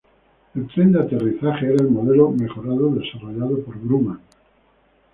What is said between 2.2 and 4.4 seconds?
mejorado desarrollado por Grumman.